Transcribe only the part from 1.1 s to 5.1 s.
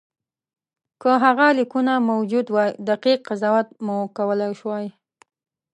هغه لیکونه موجود وای دقیق قضاوت مو کولای شوای.